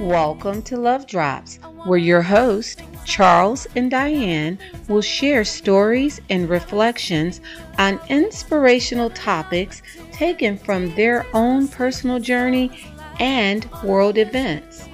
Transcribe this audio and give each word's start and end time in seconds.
Welcome 0.00 0.62
to 0.62 0.76
Love 0.76 1.08
Drops, 1.08 1.56
where 1.84 1.98
your 1.98 2.22
host, 2.22 2.82
Charles 3.04 3.66
and 3.74 3.90
Diane, 3.90 4.56
will 4.88 5.00
share 5.02 5.44
stories 5.44 6.20
and 6.30 6.48
reflections 6.48 7.40
on 7.76 7.98
inspirational 8.08 9.10
topics 9.10 9.82
taken 10.12 10.56
from 10.58 10.94
their 10.94 11.26
own 11.34 11.66
personal 11.66 12.20
journey 12.20 12.70
and 13.18 13.68
world 13.82 14.16
events. 14.16 14.88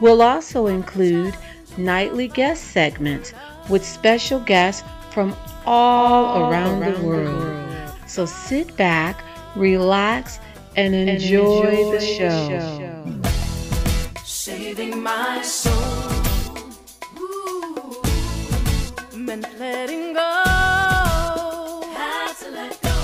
We'll 0.00 0.22
also 0.22 0.66
include 0.66 1.36
nightly 1.76 2.26
guest 2.26 2.64
segments 2.64 3.32
with 3.68 3.86
special 3.86 4.40
guests 4.40 4.82
from 5.12 5.34
all, 5.66 6.50
around, 6.50 6.80
the 6.80 7.00
world. 7.00 7.58
So 8.06 8.26
sit 8.26 8.76
back, 8.76 9.22
relax, 9.56 10.38
and 10.76 10.94
enjoy, 10.94 11.92
the 11.92 12.00
show. 12.00 13.22
Saving 14.24 15.02
my 15.02 15.42
soul. 15.42 15.74
Ooh, 17.18 18.02
meant 19.14 19.46
letting 19.58 20.14
go. 20.14 21.82
Had 21.94 22.32
to 22.40 22.50
let 22.50 22.80
go. 22.80 22.96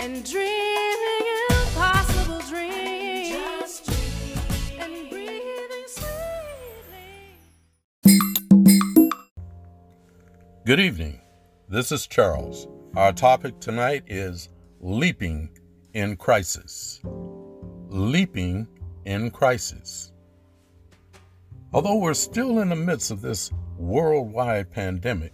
And 0.00 0.24
dreaming 0.24 1.26
impossible 1.50 2.40
dreams. 2.48 3.30
Just 3.30 3.84
dream. 3.86 4.38
And 4.80 5.10
breathing 5.10 5.88
sweetly. 5.88 7.42
Good 10.64 10.80
evening. 10.80 11.21
This 11.72 11.90
is 11.90 12.06
Charles. 12.06 12.68
Our 12.96 13.14
topic 13.14 13.58
tonight 13.58 14.04
is 14.06 14.50
leaping 14.82 15.48
in 15.94 16.16
crisis. 16.16 17.00
Leaping 17.88 18.68
in 19.06 19.30
crisis. 19.30 20.12
Although 21.72 21.96
we're 21.96 22.12
still 22.12 22.58
in 22.58 22.68
the 22.68 22.76
midst 22.76 23.10
of 23.10 23.22
this 23.22 23.50
worldwide 23.78 24.70
pandemic, 24.70 25.32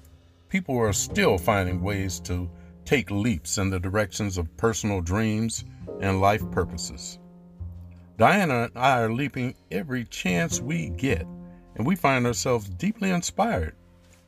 people 0.49 0.79
are 0.79 0.93
still 0.93 1.39
finding 1.39 1.83
ways 1.83 2.21
to 2.21 2.49
take 2.85 3.11
leaps 3.11 3.59
in 3.59 3.69
the 3.69 3.81
directions 3.81 4.39
of 4.39 4.57
personal 4.57 5.01
dreams 5.01 5.65
and 6.01 6.21
life 6.21 6.49
purposes. 6.53 7.19
Diane 8.17 8.53
and 8.53 8.71
I 8.77 9.01
are 9.01 9.13
leaping 9.13 9.57
every 9.73 10.05
chance 10.05 10.61
we 10.61 10.91
get, 10.91 11.27
and 11.75 11.85
we 11.85 11.97
find 11.97 12.25
ourselves 12.29 12.69
deeply 12.69 13.11
inspired 13.11 13.75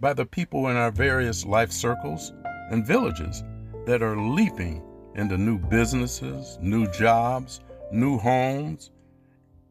by 0.00 0.14
the 0.14 0.24
people 0.24 0.68
in 0.68 0.76
our 0.76 0.90
various 0.90 1.44
life 1.44 1.70
circles 1.70 2.32
and 2.70 2.86
villages 2.86 3.44
that 3.84 4.02
are 4.02 4.16
leaping 4.16 4.82
into 5.14 5.36
new 5.36 5.58
businesses, 5.58 6.58
new 6.60 6.86
jobs, 6.90 7.60
new 7.92 8.18
homes, 8.18 8.90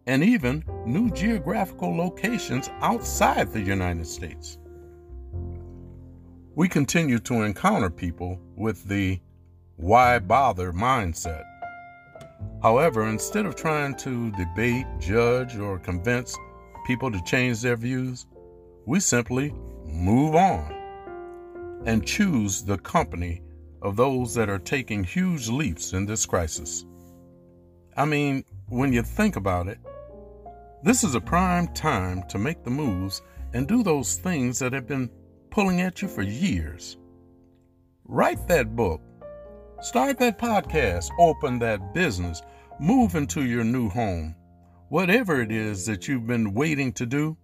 and 0.05 0.23
even 0.23 0.63
new 0.85 1.09
geographical 1.11 1.95
locations 1.95 2.69
outside 2.81 3.51
the 3.51 3.61
United 3.61 4.05
States. 4.05 4.57
We 6.55 6.67
continue 6.67 7.19
to 7.19 7.43
encounter 7.43 7.89
people 7.89 8.39
with 8.55 8.83
the 8.85 9.19
why 9.77 10.19
bother 10.19 10.73
mindset. 10.73 11.43
However, 12.61 13.07
instead 13.07 13.45
of 13.45 13.55
trying 13.55 13.95
to 13.97 14.31
debate, 14.31 14.85
judge, 14.99 15.57
or 15.57 15.79
convince 15.79 16.35
people 16.85 17.11
to 17.11 17.21
change 17.23 17.61
their 17.61 17.77
views, 17.77 18.25
we 18.85 18.99
simply 18.99 19.53
move 19.91 20.35
on 20.35 20.75
and 21.85 22.05
choose 22.05 22.63
the 22.63 22.77
company 22.77 23.41
of 23.81 23.95
those 23.95 24.33
that 24.33 24.49
are 24.49 24.59
taking 24.59 25.03
huge 25.03 25.49
leaps 25.49 25.93
in 25.93 26.05
this 26.05 26.25
crisis. 26.25 26.85
I 27.95 28.05
mean, 28.05 28.43
when 28.67 28.93
you 28.93 29.01
think 29.01 29.35
about 29.35 29.67
it, 29.67 29.79
this 30.83 31.03
is 31.03 31.15
a 31.15 31.21
prime 31.21 31.67
time 31.69 32.23
to 32.29 32.37
make 32.37 32.63
the 32.63 32.69
moves 32.69 33.21
and 33.53 33.67
do 33.67 33.83
those 33.83 34.15
things 34.15 34.59
that 34.59 34.73
have 34.73 34.87
been 34.87 35.09
pulling 35.49 35.81
at 35.81 36.01
you 36.01 36.07
for 36.07 36.21
years. 36.21 36.97
Write 38.05 38.47
that 38.47 38.75
book, 38.75 39.01
start 39.81 40.17
that 40.19 40.39
podcast, 40.39 41.09
open 41.19 41.59
that 41.59 41.93
business, 41.93 42.41
move 42.79 43.15
into 43.15 43.43
your 43.43 43.63
new 43.63 43.89
home. 43.89 44.35
Whatever 44.89 45.41
it 45.41 45.51
is 45.51 45.85
that 45.85 46.07
you've 46.07 46.27
been 46.27 46.53
waiting 46.53 46.91
to 46.93 47.05
do, 47.05 47.37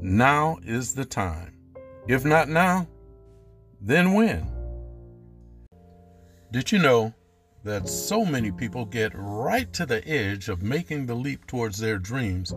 now 0.00 0.58
is 0.64 0.94
the 0.94 1.04
time. 1.04 1.51
If 2.08 2.24
not 2.24 2.48
now, 2.48 2.88
then 3.80 4.14
when? 4.14 4.50
Did 6.50 6.72
you 6.72 6.78
know 6.78 7.14
that 7.64 7.88
so 7.88 8.24
many 8.24 8.50
people 8.50 8.84
get 8.84 9.12
right 9.14 9.72
to 9.72 9.86
the 9.86 10.06
edge 10.06 10.48
of 10.48 10.62
making 10.62 11.06
the 11.06 11.14
leap 11.14 11.46
towards 11.46 11.78
their 11.78 11.98
dreams 11.98 12.52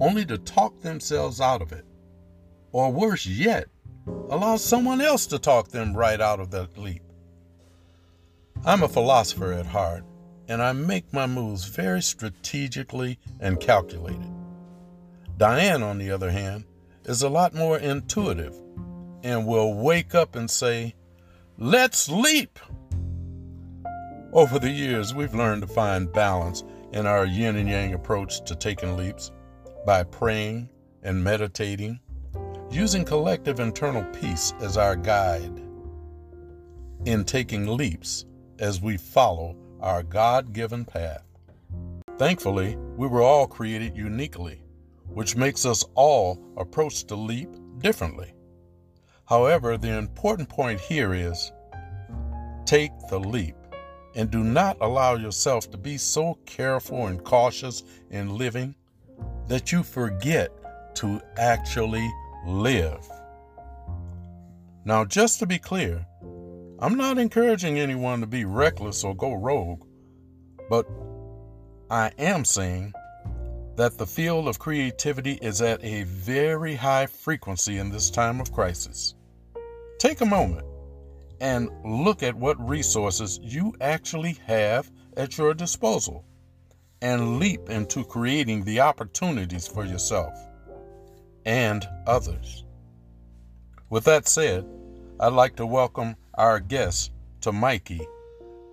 only 0.00 0.24
to 0.26 0.38
talk 0.38 0.80
themselves 0.80 1.40
out 1.40 1.62
of 1.62 1.72
it? 1.72 1.84
Or 2.72 2.92
worse 2.92 3.26
yet, 3.26 3.68
allow 4.28 4.56
someone 4.56 5.00
else 5.00 5.26
to 5.28 5.38
talk 5.38 5.68
them 5.68 5.96
right 5.96 6.20
out 6.20 6.40
of 6.40 6.50
that 6.50 6.76
leap. 6.76 7.02
I'm 8.64 8.82
a 8.82 8.88
philosopher 8.88 9.52
at 9.52 9.66
heart, 9.66 10.04
and 10.48 10.60
I 10.60 10.72
make 10.72 11.12
my 11.12 11.26
moves 11.26 11.64
very 11.64 12.02
strategically 12.02 13.18
and 13.38 13.60
calculated. 13.60 14.30
Diane, 15.36 15.82
on 15.82 15.98
the 15.98 16.10
other 16.10 16.30
hand, 16.30 16.64
is 17.10 17.22
a 17.22 17.28
lot 17.28 17.52
more 17.52 17.76
intuitive 17.76 18.54
and 19.24 19.44
will 19.44 19.74
wake 19.74 20.14
up 20.14 20.36
and 20.36 20.48
say, 20.48 20.94
Let's 21.58 22.08
leap! 22.08 22.60
Over 24.32 24.60
the 24.60 24.70
years, 24.70 25.12
we've 25.12 25.34
learned 25.34 25.62
to 25.62 25.66
find 25.66 26.12
balance 26.12 26.62
in 26.92 27.06
our 27.06 27.26
yin 27.26 27.56
and 27.56 27.68
yang 27.68 27.94
approach 27.94 28.44
to 28.44 28.54
taking 28.54 28.96
leaps 28.96 29.32
by 29.84 30.04
praying 30.04 30.70
and 31.02 31.22
meditating, 31.22 31.98
using 32.70 33.04
collective 33.04 33.58
internal 33.58 34.04
peace 34.12 34.54
as 34.60 34.76
our 34.76 34.94
guide 34.94 35.60
in 37.06 37.24
taking 37.24 37.66
leaps 37.76 38.24
as 38.60 38.80
we 38.80 38.96
follow 38.96 39.56
our 39.80 40.04
God 40.04 40.52
given 40.52 40.84
path. 40.84 41.24
Thankfully, 42.18 42.76
we 42.96 43.08
were 43.08 43.22
all 43.22 43.48
created 43.48 43.96
uniquely, 43.96 44.62
which 45.14 45.36
makes 45.36 45.66
us 45.66 45.84
all 45.94 46.42
approach 46.56 47.06
the 47.06 47.16
leap 47.16 47.48
differently. 47.78 48.32
However, 49.26 49.76
the 49.76 49.96
important 49.96 50.48
point 50.48 50.80
here 50.80 51.14
is 51.14 51.52
take 52.64 52.92
the 53.08 53.18
leap 53.18 53.54
and 54.14 54.30
do 54.30 54.42
not 54.42 54.76
allow 54.80 55.14
yourself 55.14 55.70
to 55.70 55.78
be 55.78 55.96
so 55.96 56.38
careful 56.46 57.06
and 57.06 57.22
cautious 57.22 57.84
in 58.10 58.36
living 58.36 58.74
that 59.46 59.72
you 59.72 59.82
forget 59.82 60.50
to 60.94 61.20
actually 61.36 62.08
live. 62.46 63.08
Now, 64.84 65.04
just 65.04 65.38
to 65.38 65.46
be 65.46 65.58
clear, 65.58 66.06
I'm 66.78 66.96
not 66.96 67.18
encouraging 67.18 67.78
anyone 67.78 68.20
to 68.20 68.26
be 68.26 68.44
reckless 68.44 69.04
or 69.04 69.14
go 69.14 69.34
rogue, 69.34 69.84
but 70.68 70.86
I 71.90 72.10
am 72.18 72.44
saying 72.44 72.94
that 73.80 73.96
the 73.96 74.06
field 74.06 74.46
of 74.46 74.58
creativity 74.58 75.38
is 75.40 75.62
at 75.62 75.82
a 75.82 76.02
very 76.02 76.74
high 76.74 77.06
frequency 77.06 77.78
in 77.78 77.88
this 77.88 78.10
time 78.10 78.38
of 78.38 78.52
crisis. 78.52 79.14
Take 79.98 80.20
a 80.20 80.26
moment 80.26 80.66
and 81.40 81.70
look 81.82 82.22
at 82.22 82.34
what 82.34 82.60
resources 82.68 83.40
you 83.42 83.72
actually 83.80 84.36
have 84.44 84.90
at 85.16 85.38
your 85.38 85.54
disposal 85.54 86.26
and 87.00 87.38
leap 87.38 87.70
into 87.70 88.04
creating 88.04 88.64
the 88.64 88.80
opportunities 88.80 89.66
for 89.66 89.86
yourself 89.86 90.34
and 91.46 91.88
others. 92.06 92.66
With 93.88 94.04
that 94.04 94.28
said, 94.28 94.66
I'd 95.20 95.32
like 95.32 95.56
to 95.56 95.64
welcome 95.64 96.16
our 96.34 96.60
guest 96.60 97.12
Tamikey 97.40 98.04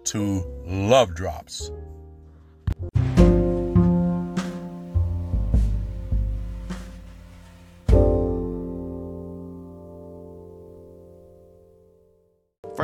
to 0.04 0.44
Love 0.66 1.16
Drops. 1.16 1.72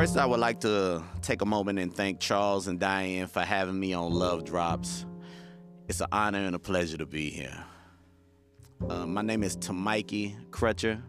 First, 0.04 0.18
I 0.18 0.26
would 0.26 0.38
like 0.38 0.60
to 0.60 1.02
take 1.22 1.40
a 1.40 1.46
moment 1.46 1.78
and 1.78 1.90
thank 1.90 2.20
Charles 2.20 2.68
and 2.68 2.78
Diane 2.78 3.26
for 3.26 3.40
having 3.40 3.80
me 3.80 3.94
on 3.94 4.12
Love 4.12 4.44
Drops. 4.44 5.06
It's 5.88 6.02
an 6.02 6.08
honor 6.12 6.40
and 6.40 6.54
a 6.54 6.58
pleasure 6.58 6.98
to 6.98 7.06
be 7.06 7.30
here. 7.30 7.64
Uh, 8.86 9.06
my 9.06 9.22
name 9.22 9.42
is 9.42 9.56
Tamikey 9.56 10.36
Crutcher, 10.50 11.00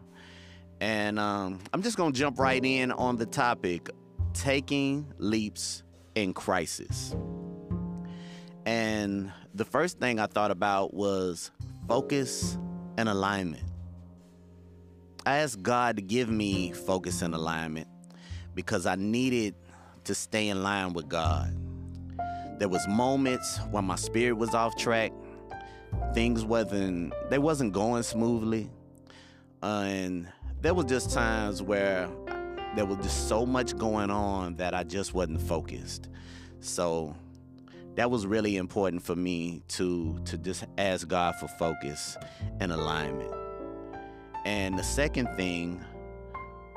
and 0.79 1.19
um, 1.19 1.59
I'm 1.73 1.81
just 1.81 1.97
going 1.97 2.13
to 2.13 2.17
jump 2.17 2.39
right 2.39 2.63
in 2.63 2.93
on 2.93 3.17
the 3.17 3.25
topic 3.25 3.89
taking 4.31 5.11
leaps 5.17 5.83
in 6.15 6.33
crisis. 6.33 7.13
And 8.65 9.29
the 9.53 9.65
first 9.65 9.99
thing 9.99 10.21
I 10.21 10.27
thought 10.27 10.51
about 10.51 10.93
was 10.93 11.51
focus 11.89 12.57
and 12.97 13.09
alignment. 13.09 13.65
I 15.25 15.39
asked 15.39 15.61
God 15.61 15.97
to 15.97 16.01
give 16.01 16.29
me 16.29 16.71
focus 16.71 17.21
and 17.21 17.35
alignment 17.35 17.89
because 18.55 18.85
I 18.85 18.95
needed 18.95 19.53
to 20.05 20.15
stay 20.15 20.49
in 20.49 20.63
line 20.63 20.93
with 20.93 21.09
God. 21.09 21.53
There 22.57 22.69
was 22.69 22.87
moments 22.87 23.59
when 23.69 23.85
my 23.85 23.97
spirit 23.97 24.33
was 24.33 24.55
off 24.55 24.75
track. 24.77 25.11
Things 26.13 26.45
wasn't 26.45 27.13
they 27.29 27.37
wasn't 27.37 27.73
going 27.73 28.03
smoothly. 28.03 28.69
Uh, 29.61 29.83
and 29.85 30.27
there 30.61 30.73
was 30.73 30.85
just 30.85 31.11
times 31.11 31.61
where 31.61 32.09
there 32.75 32.85
was 32.85 32.97
just 32.97 33.27
so 33.27 33.45
much 33.45 33.77
going 33.77 34.09
on 34.09 34.55
that 34.55 34.73
I 34.73 34.83
just 34.83 35.13
wasn't 35.13 35.41
focused. 35.41 36.09
So 36.59 37.15
that 37.95 38.11
was 38.11 38.25
really 38.25 38.57
important 38.57 39.03
for 39.03 39.15
me 39.15 39.63
to 39.69 40.19
to 40.25 40.37
just 40.37 40.65
ask 40.77 41.07
God 41.07 41.35
for 41.35 41.47
focus 41.47 42.17
and 42.59 42.71
alignment. 42.71 43.33
And 44.45 44.77
the 44.77 44.83
second 44.83 45.27
thing, 45.35 45.83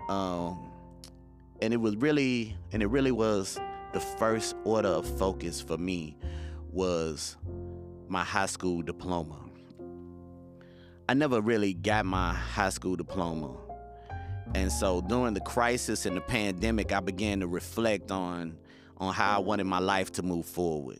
um, 0.08 0.67
and 1.60 1.72
it 1.72 1.78
was 1.78 1.96
really 1.96 2.56
and 2.72 2.82
it 2.82 2.86
really 2.86 3.12
was 3.12 3.58
the 3.92 4.00
first 4.00 4.54
order 4.64 4.88
of 4.88 5.06
focus 5.18 5.60
for 5.60 5.78
me 5.78 6.16
was 6.70 7.36
my 8.08 8.22
high 8.22 8.46
school 8.46 8.82
diploma. 8.82 9.44
I 11.08 11.14
never 11.14 11.40
really 11.40 11.72
got 11.72 12.04
my 12.04 12.34
high 12.34 12.68
school 12.68 12.96
diploma. 12.96 13.56
And 14.54 14.70
so 14.70 15.00
during 15.00 15.34
the 15.34 15.40
crisis 15.40 16.06
and 16.06 16.16
the 16.16 16.20
pandemic, 16.20 16.92
I 16.92 17.00
began 17.00 17.40
to 17.40 17.46
reflect 17.46 18.10
on 18.10 18.56
on 18.98 19.14
how 19.14 19.36
I 19.36 19.38
wanted 19.38 19.64
my 19.64 19.78
life 19.78 20.12
to 20.12 20.22
move 20.22 20.44
forward. 20.44 20.98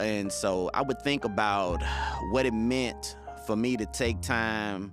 And 0.00 0.32
so 0.32 0.70
I 0.72 0.82
would 0.82 1.02
think 1.02 1.24
about 1.24 1.82
what 2.30 2.46
it 2.46 2.54
meant 2.54 3.16
for 3.46 3.56
me 3.56 3.76
to 3.76 3.86
take 3.86 4.20
time 4.20 4.92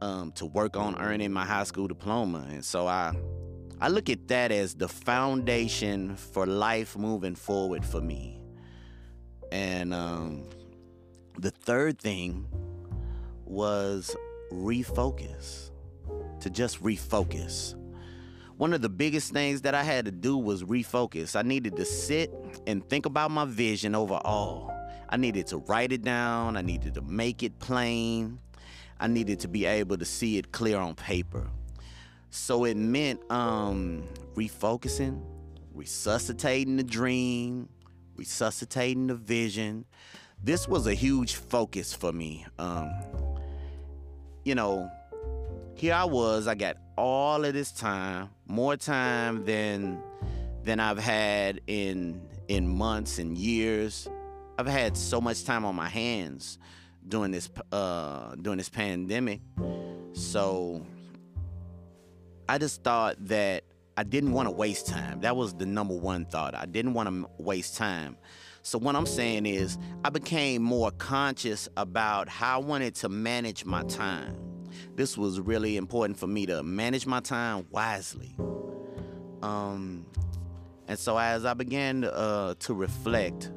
um, 0.00 0.32
to 0.32 0.46
work 0.46 0.76
on 0.76 0.98
earning 0.98 1.32
my 1.32 1.44
high 1.44 1.64
school 1.64 1.86
diploma. 1.86 2.46
And 2.50 2.64
so 2.64 2.88
I 2.88 3.14
I 3.80 3.88
look 3.88 4.08
at 4.08 4.28
that 4.28 4.52
as 4.52 4.74
the 4.74 4.88
foundation 4.88 6.16
for 6.16 6.46
life 6.46 6.96
moving 6.96 7.34
forward 7.34 7.84
for 7.84 8.00
me. 8.00 8.40
And 9.50 9.92
um, 9.92 10.48
the 11.38 11.50
third 11.50 11.98
thing 11.98 12.46
was 13.44 14.14
refocus, 14.52 15.70
to 16.40 16.50
just 16.50 16.82
refocus. 16.82 17.74
One 18.56 18.72
of 18.72 18.82
the 18.82 18.88
biggest 18.88 19.32
things 19.32 19.62
that 19.62 19.74
I 19.74 19.82
had 19.82 20.04
to 20.04 20.12
do 20.12 20.38
was 20.38 20.62
refocus. 20.62 21.34
I 21.34 21.42
needed 21.42 21.76
to 21.76 21.84
sit 21.84 22.32
and 22.66 22.88
think 22.88 23.04
about 23.04 23.32
my 23.32 23.44
vision 23.44 23.94
overall. 23.94 24.72
I 25.08 25.16
needed 25.16 25.48
to 25.48 25.58
write 25.58 25.92
it 25.92 26.02
down, 26.02 26.56
I 26.56 26.62
needed 26.62 26.94
to 26.94 27.02
make 27.02 27.42
it 27.42 27.58
plain, 27.58 28.38
I 28.98 29.08
needed 29.08 29.40
to 29.40 29.48
be 29.48 29.66
able 29.66 29.98
to 29.98 30.04
see 30.04 30.38
it 30.38 30.52
clear 30.52 30.78
on 30.78 30.94
paper. 30.94 31.48
So 32.36 32.64
it 32.64 32.76
meant 32.76 33.20
um, 33.30 34.02
refocusing, 34.34 35.22
resuscitating 35.72 36.76
the 36.76 36.82
dream, 36.82 37.68
resuscitating 38.16 39.06
the 39.06 39.14
vision. 39.14 39.84
This 40.42 40.66
was 40.66 40.88
a 40.88 40.94
huge 40.94 41.36
focus 41.36 41.94
for 41.94 42.12
me. 42.12 42.44
Um, 42.58 42.92
you 44.44 44.56
know, 44.56 44.90
here 45.76 45.94
I 45.94 46.02
was, 46.02 46.48
I 46.48 46.56
got 46.56 46.76
all 46.98 47.44
of 47.44 47.54
this 47.54 47.70
time, 47.70 48.30
more 48.48 48.76
time 48.76 49.44
than 49.44 50.02
than 50.64 50.80
I've 50.80 50.98
had 50.98 51.60
in 51.68 52.20
in 52.48 52.66
months 52.66 53.20
and 53.20 53.38
years. 53.38 54.08
I've 54.58 54.66
had 54.66 54.96
so 54.96 55.20
much 55.20 55.44
time 55.44 55.64
on 55.64 55.76
my 55.76 55.88
hands 55.88 56.58
during 57.06 57.30
this 57.30 57.48
uh 57.70 58.34
during 58.34 58.58
this 58.58 58.70
pandemic. 58.70 59.40
So 60.14 60.84
I 62.48 62.58
just 62.58 62.82
thought 62.82 63.16
that 63.26 63.64
I 63.96 64.02
didn't 64.02 64.32
want 64.32 64.48
to 64.48 64.52
waste 64.52 64.86
time. 64.86 65.20
That 65.20 65.36
was 65.36 65.54
the 65.54 65.66
number 65.66 65.94
one 65.94 66.26
thought. 66.26 66.54
I 66.54 66.66
didn't 66.66 66.94
want 66.94 67.08
to 67.08 67.30
waste 67.38 67.76
time. 67.76 68.16
So, 68.62 68.78
what 68.78 68.96
I'm 68.96 69.06
saying 69.06 69.46
is, 69.46 69.78
I 70.04 70.10
became 70.10 70.62
more 70.62 70.90
conscious 70.90 71.68
about 71.76 72.28
how 72.28 72.60
I 72.60 72.64
wanted 72.64 72.94
to 72.96 73.08
manage 73.08 73.64
my 73.64 73.82
time. 73.84 74.36
This 74.96 75.16
was 75.16 75.38
really 75.38 75.76
important 75.76 76.18
for 76.18 76.26
me 76.26 76.46
to 76.46 76.62
manage 76.62 77.06
my 77.06 77.20
time 77.20 77.66
wisely. 77.70 78.34
Um, 79.42 80.06
and 80.88 80.98
so, 80.98 81.18
as 81.18 81.44
I 81.44 81.54
began 81.54 82.04
uh, 82.04 82.54
to 82.60 82.74
reflect, 82.74 83.50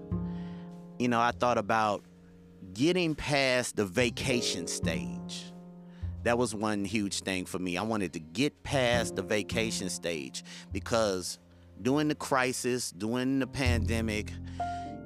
you 0.99 1.07
know, 1.07 1.19
I 1.19 1.31
thought 1.31 1.57
about 1.57 2.03
getting 2.73 3.15
past 3.15 3.75
the 3.75 3.85
vacation 3.85 4.67
stage 4.67 5.46
that 6.27 6.37
was 6.37 6.53
one 6.53 6.83
huge 6.83 7.21
thing 7.21 7.45
for 7.45 7.57
me. 7.57 7.77
I 7.77 7.83
wanted 7.83 8.11
to 8.11 8.19
get 8.19 8.61
past 8.63 9.15
the 9.15 9.21
vacation 9.21 9.89
stage 9.89 10.43
because 10.73 11.39
during 11.81 12.09
the 12.09 12.15
crisis, 12.15 12.91
during 12.91 13.39
the 13.39 13.47
pandemic, 13.47 14.33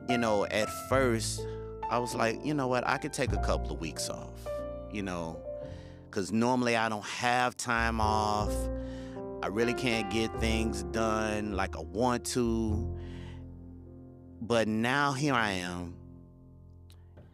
you 0.10 0.18
know, 0.18 0.46
at 0.46 0.68
first 0.90 1.46
I 1.92 2.00
was 2.00 2.16
like, 2.16 2.44
you 2.44 2.56
know 2.56 2.68
what, 2.68 2.88
I 2.88 2.98
could 2.98 3.14
take 3.14 3.34
a 3.34 3.38
couple 3.38 3.72
of 3.72 3.80
weeks 3.80 4.10
off, 4.10 4.34
you 4.92 5.04
know, 5.04 5.40
because 6.06 6.32
normally 6.32 6.76
I 6.76 6.90
don't 6.90 7.06
have 7.06 7.56
time 7.56 8.02
off. 8.02 8.52
I 9.44 9.48
really 9.48 9.76
can't 9.76 10.10
get 10.10 10.34
things 10.40 10.82
done 10.86 11.52
like 11.52 11.78
I 11.78 11.82
want 11.82 12.26
to. 12.28 12.98
But 14.42 14.68
now 14.68 15.12
here 15.12 15.36
I 15.36 15.52
am, 15.52 15.94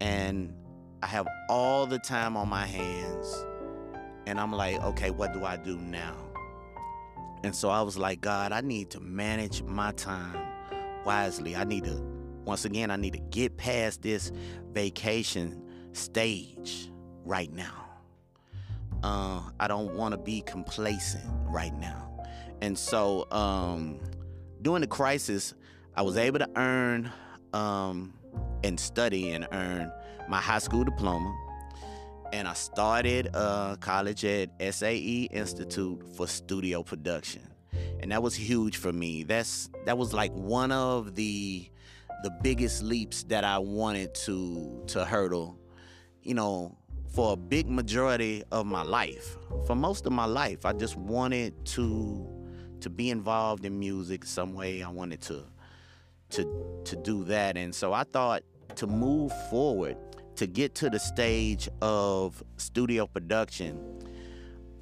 and 0.02 0.54
I 1.02 1.08
have 1.08 1.26
all 1.48 1.86
the 1.86 2.00
time 2.00 2.36
on 2.36 2.50
my 2.50 2.66
hands 2.66 3.46
and 4.28 4.42
I'm 4.42 4.52
like, 4.52 4.84
okay, 4.84 5.10
what 5.10 5.32
do 5.32 5.46
I 5.46 5.56
do 5.56 5.78
now? 5.78 6.14
And 7.44 7.56
so 7.56 7.70
I 7.70 7.82
was 7.82 7.98
like, 7.98 8.20
God, 8.20 8.52
I 8.52 8.60
need 8.60 8.90
to 8.90 9.00
manage 9.00 9.64
my 9.64 9.94
time 9.94 10.38
wisely. 11.06 11.56
I 11.56 11.64
need 11.64 11.86
to, 11.86 12.02
once 12.44 12.66
again, 12.66 12.92
I 12.92 12.98
need 12.98 13.14
to 13.14 13.20
get 13.20 13.56
past 13.56 14.02
this 14.02 14.34
vacation 14.74 15.64
stage 15.94 16.92
right 17.24 17.50
now. 17.54 17.86
Uh, 19.02 19.44
I 19.62 19.70
don't 19.70 19.96
want 19.96 20.12
to 20.12 20.18
be 20.18 20.42
complacent 20.42 21.24
right 21.46 21.74
now. 21.74 22.26
And 22.62 22.78
so 22.78 23.32
um, 23.32 23.98
during 24.62 24.82
the 24.82 24.88
crisis, 24.88 25.54
I 25.96 26.02
was 26.02 26.18
able 26.18 26.40
to 26.40 26.50
earn 26.58 27.14
um, 27.54 28.14
and 28.62 28.78
study 28.78 29.32
and 29.32 29.48
earn 29.54 29.90
my 30.28 30.42
high 30.42 30.60
school 30.60 30.84
diploma 30.84 31.34
and 32.34 32.48
I 32.48 32.54
started 32.54 33.30
uh, 33.34 33.76
college 33.80 34.26
at 34.26 34.50
SAE 34.74 35.30
Institute 35.32 36.04
for 36.16 36.28
Studio 36.28 36.84
Production, 36.84 37.42
and 38.00 38.12
that 38.12 38.22
was 38.22 38.36
huge 38.36 38.78
for 38.78 38.92
me. 38.92 39.24
That's 39.24 39.70
that 39.86 39.98
was 39.98 40.14
like 40.14 40.32
one 40.34 40.72
of 40.72 41.16
the 41.16 41.70
the 42.24 42.32
biggest 42.42 42.84
leaps 42.84 43.24
that 43.24 43.44
I 43.44 43.58
wanted 43.60 44.14
to 44.26 44.84
to 44.88 45.06
hurdle, 45.06 45.58
you 46.24 46.34
know, 46.34 46.78
for 47.08 47.34
a 47.34 47.38
big 47.38 47.70
majority 47.70 48.44
of 48.52 48.66
my 48.66 48.84
life. 48.84 49.38
For 49.66 49.76
most 49.76 50.06
of 50.06 50.12
my 50.12 50.26
life, 50.26 50.66
I 50.66 50.74
just 50.74 50.96
wanted 50.96 51.66
to 51.68 52.28
to 52.82 52.90
be 52.90 53.10
involved 53.10 53.66
in 53.66 53.80
music 53.80 54.26
some 54.26 54.54
way. 54.54 54.84
I 54.84 54.90
wanted 54.90 55.22
to 55.24 55.44
to 56.32 56.82
to 56.86 56.96
do 56.96 57.24
that, 57.26 57.58
and 57.58 57.74
so 57.74 57.94
I 57.94 58.04
thought 58.04 58.44
to 58.76 58.88
move 58.88 59.32
forward 59.50 59.98
to 60.38 60.48
get 60.48 60.76
to 60.76 60.90
the 60.90 61.00
stage 61.00 61.68
of 61.82 62.44
studio 62.58 63.08
production 63.08 63.80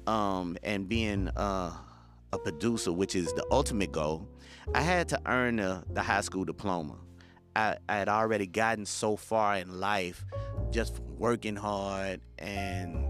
um, 0.06 0.56
and 0.62 0.88
being 0.88 1.28
uh, 1.30 1.72
a 2.32 2.38
producer, 2.38 2.92
which 2.92 3.16
is 3.16 3.32
the 3.32 3.44
ultimate 3.50 3.90
goal, 3.90 4.28
I 4.74 4.82
had 4.82 5.08
to 5.10 5.20
earn 5.26 5.56
the, 5.56 5.82
the 5.90 6.02
high 6.02 6.20
school 6.20 6.44
diploma. 6.44 6.96
I, 7.54 7.76
I, 7.88 7.96
had 7.96 8.08
already 8.10 8.46
gotten 8.46 8.84
so 8.84 9.16
far 9.16 9.56
in 9.56 9.80
life 9.80 10.24
just 10.70 11.00
working 11.00 11.56
hard 11.56 12.20
and 12.38 13.06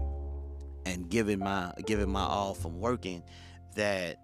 and 0.85 1.09
giving 1.09 1.39
my 1.39 1.73
giving 1.85 2.09
my 2.09 2.21
all 2.21 2.53
from 2.53 2.79
working 2.79 3.23
that 3.75 4.21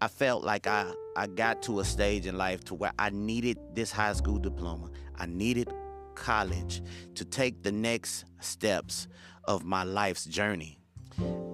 I 0.00 0.08
felt 0.08 0.42
like 0.42 0.66
I, 0.66 0.90
I 1.16 1.26
got 1.26 1.62
to 1.64 1.80
a 1.80 1.84
stage 1.84 2.26
in 2.26 2.38
life 2.38 2.64
to 2.64 2.74
where 2.74 2.92
I 2.98 3.10
needed 3.10 3.58
this 3.74 3.92
high 3.92 4.14
school 4.14 4.38
diploma. 4.38 4.90
I 5.16 5.26
needed 5.26 5.70
college 6.16 6.82
to 7.14 7.24
take 7.24 7.62
the 7.62 7.70
next 7.70 8.24
steps 8.40 9.06
of 9.44 9.64
my 9.64 9.84
life's 9.84 10.24
journey. 10.24 10.80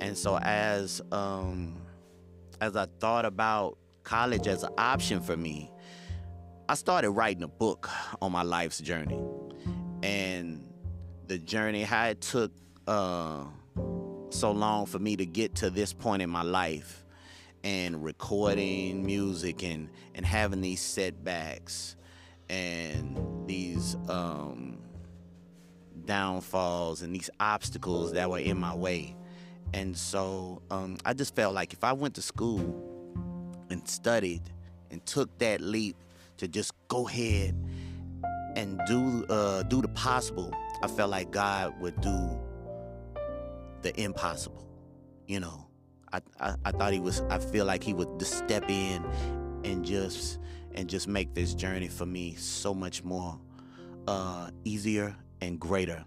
And 0.01 0.17
so 0.17 0.39
as 0.39 1.03
um, 1.13 1.83
as 2.61 2.77
I 2.77 2.87
thought 3.01 3.25
about 3.25 3.79
college 4.05 4.47
as 4.47 4.63
an 4.63 4.73
option 4.79 5.21
for 5.21 5.37
me, 5.37 5.71
I 6.69 6.75
started 6.75 7.11
writing 7.11 7.43
a 7.43 7.49
book 7.49 7.91
on 8.21 8.33
my 8.33 8.43
life's 8.43 8.79
journey. 8.79 9.21
And 10.03 10.73
the 11.27 11.39
journey, 11.39 11.83
how 11.83 12.07
it 12.07 12.21
took 12.21 12.53
uh, 12.87 13.45
so 14.31 14.53
long 14.53 14.87
for 14.87 14.99
me 14.99 15.17
to 15.17 15.27
get 15.27 15.57
to 15.57 15.71
this 15.71 15.93
point 15.93 16.23
in 16.23 16.31
my 16.31 16.43
life 16.43 17.05
and 17.65 18.03
recording 18.03 19.05
music 19.05 19.63
and, 19.63 19.89
and 20.15 20.27
having 20.27 20.61
these 20.61 20.81
setbacks 20.81 21.97
and 22.53 23.49
these 23.49 23.97
um, 24.11 24.77
downfalls 26.05 27.01
and 27.01 27.15
these 27.15 27.31
obstacles 27.41 28.13
that 28.13 28.29
were 28.29 28.39
in 28.39 28.59
my 28.59 28.75
way. 28.75 29.17
And 29.73 29.97
so 29.97 30.61
um, 30.71 30.99
I 31.07 31.15
just 31.15 31.35
felt 31.35 31.55
like 31.55 31.73
if 31.73 31.83
I 31.83 31.95
went 31.95 32.15
to 32.17 32.23
school 32.23 32.61
and 33.71 33.89
studied 33.89 34.43
and 34.91 35.05
took 35.07 35.37
that 35.39 35.63
leap 35.63 35.97
to 36.37 36.47
just 36.47 36.73
go 36.89 37.09
ahead 37.09 37.57
and 38.55 38.79
do 38.87 39.25
uh, 39.31 39.63
do 39.63 39.81
the 39.81 39.89
possible, 39.89 40.55
I 40.83 40.89
felt 40.89 41.11
like 41.11 41.31
God 41.31 41.81
would 41.81 41.99
do 42.03 42.39
the 43.81 43.99
impossible. 43.99 44.69
You 45.27 45.41
know, 45.41 45.67
I, 46.13 46.21
I, 46.39 46.55
I 46.67 46.73
thought 46.73 46.93
he 46.93 47.01
was. 47.01 47.23
I 47.31 47.39
feel 47.39 47.65
like 47.65 47.83
he 47.83 47.95
would 47.95 48.19
just 48.19 48.37
step 48.37 48.69
in 48.69 49.03
and 49.65 49.87
just 49.87 50.39
and 50.75 50.89
just 50.89 51.09
make 51.09 51.35
this 51.35 51.55
journey 51.55 51.89
for 51.89 52.07
me 52.07 52.35
so 52.35 52.75
much 52.75 53.05
more 53.05 53.39
uh, 54.09 54.51
easier 54.65 55.15
and 55.41 55.59
greater. 55.59 56.05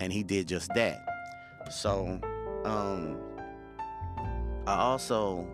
And 0.00 0.12
he 0.12 0.22
did 0.22 0.48
just 0.48 0.72
that. 0.74 0.98
So, 1.70 2.20
um, 2.64 3.18
I 4.66 4.74
also, 4.76 5.46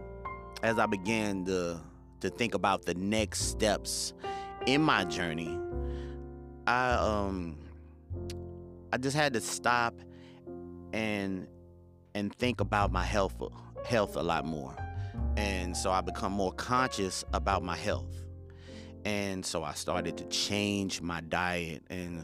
as 0.62 0.78
I 0.78 0.86
began 0.86 1.44
to 1.46 1.80
to 2.20 2.30
think 2.30 2.54
about 2.54 2.84
the 2.84 2.94
next 2.94 3.42
steps 3.42 4.12
in 4.66 4.82
my 4.82 5.04
journey, 5.04 5.58
I 6.66 6.92
um, 6.92 7.58
I 8.92 8.98
just 8.98 9.16
had 9.16 9.32
to 9.34 9.40
stop 9.40 9.94
and 10.92 11.46
and 12.14 12.34
think 12.34 12.60
about 12.60 12.92
my 12.92 13.04
health 13.04 13.34
health 13.84 14.16
a 14.16 14.22
lot 14.22 14.44
more. 14.44 14.74
And 15.36 15.76
so 15.76 15.90
I 15.90 16.00
become 16.00 16.32
more 16.32 16.52
conscious 16.52 17.24
about 17.32 17.62
my 17.62 17.76
health. 17.76 18.27
And 19.08 19.42
so 19.42 19.64
I 19.64 19.72
started 19.72 20.18
to 20.18 20.24
change 20.24 21.00
my 21.00 21.22
diet 21.22 21.82
and 21.88 22.22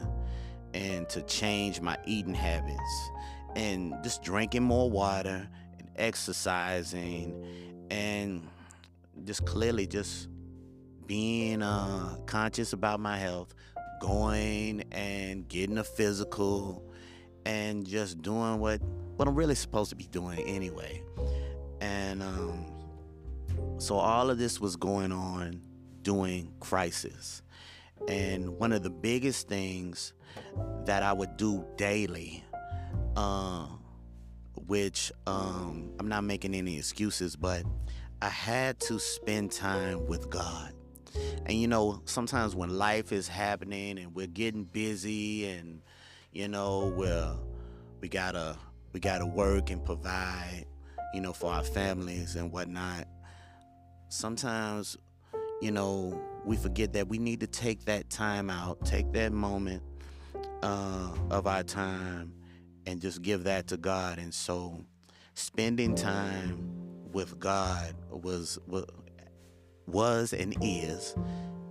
and 0.75 1.09
to 1.09 1.23
change 1.23 1.81
my 1.81 1.97
eating 2.05 2.35
habits 2.35 3.09
and 3.55 3.95
just 4.03 4.21
drinking 4.21 4.61
more 4.61 4.87
water 4.87 5.49
and 5.79 5.89
exercising 5.95 7.43
and 7.89 8.47
just 9.23 9.47
clearly 9.47 9.87
just 9.87 10.27
being 11.07 11.63
uh, 11.63 12.17
conscious 12.27 12.71
about 12.73 12.99
my 12.99 13.17
health, 13.17 13.55
going 13.99 14.83
and 14.91 15.47
getting 15.47 15.79
a 15.79 15.83
physical 15.83 16.87
and 17.47 17.87
just 17.87 18.21
doing 18.21 18.59
what 18.59 18.79
what 19.15 19.27
I'm 19.27 19.33
really 19.33 19.55
supposed 19.55 19.89
to 19.89 19.95
be 19.95 20.05
doing 20.05 20.37
anyway. 20.41 21.01
And 21.81 22.21
um, 22.21 22.65
so 23.79 23.95
all 23.95 24.29
of 24.29 24.37
this 24.37 24.61
was 24.61 24.75
going 24.75 25.11
on 25.11 25.64
during 26.05 26.53
crisis. 26.61 27.41
And 28.07 28.57
one 28.59 28.71
of 28.71 28.83
the 28.83 28.89
biggest 28.89 29.49
things 29.49 30.13
that 30.85 31.03
I 31.03 31.11
would 31.11 31.35
do 31.35 31.65
daily, 31.75 32.43
uh, 33.17 33.67
which 34.67 35.11
um, 35.25 35.91
I'm 35.99 36.07
not 36.07 36.23
making 36.23 36.53
any 36.53 36.77
excuses, 36.77 37.35
but 37.35 37.63
I 38.21 38.29
had 38.29 38.79
to 38.81 38.99
spend 38.99 39.51
time 39.51 40.05
with 40.05 40.29
God. 40.29 40.71
And 41.45 41.59
you 41.59 41.67
know, 41.67 42.01
sometimes 42.05 42.55
when 42.55 42.77
life 42.77 43.11
is 43.11 43.27
happening 43.27 43.97
and 43.97 44.13
we're 44.13 44.27
getting 44.27 44.65
busy 44.65 45.49
and 45.49 45.81
you 46.31 46.47
know, 46.47 46.93
we're 46.95 47.33
we 48.01 48.09
gotta 48.09 48.57
we 48.93 48.99
gotta 48.99 49.25
work 49.25 49.71
and 49.71 49.83
provide, 49.83 50.65
you 51.13 51.21
know, 51.21 51.33
for 51.33 51.51
our 51.51 51.63
families 51.63 52.35
and 52.35 52.51
whatnot. 52.51 53.07
Sometimes, 54.09 54.97
you 55.61 55.71
know, 55.71 56.19
we 56.43 56.55
forget 56.55 56.93
that 56.93 57.07
we 57.07 57.17
need 57.17 57.39
to 57.39 57.47
take 57.47 57.85
that 57.85 58.09
time 58.09 58.49
out, 58.49 58.83
take 58.85 59.11
that 59.13 59.31
moment 59.31 59.81
uh, 60.61 61.09
of 61.31 61.47
our 61.47 61.63
time, 61.63 62.33
and 62.85 63.01
just 63.01 63.21
give 63.21 63.43
that 63.45 63.67
to 63.67 63.77
God. 63.77 64.19
And 64.19 64.33
so, 64.33 64.83
spending 65.33 65.95
time 65.95 66.69
with 67.11 67.39
God 67.39 67.95
was 68.09 68.59
was, 69.87 70.33
and 70.33 70.55
is, 70.61 71.15